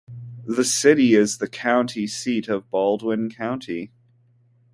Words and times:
The 0.47 0.63
city 0.63 1.13
is 1.13 1.37
the 1.37 1.47
county 1.47 2.07
seat 2.07 2.47
of 2.47 2.71
Baldwin 2.71 3.29
County. 3.29 3.91